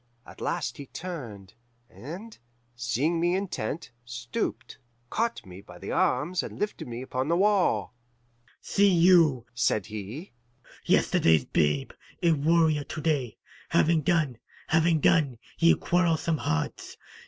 [0.25, 1.53] At last he turned,
[1.87, 2.35] and,
[2.75, 4.79] seeing me intent, stooped,
[5.11, 7.93] caught me by the arms, and lifted me upon the wall.
[8.61, 10.31] 'See you,' said he,
[10.85, 11.91] 'yesterday's babe
[12.23, 13.37] a warrior to day.
[13.69, 16.97] Have done, have done, ye quarrelsome hearts.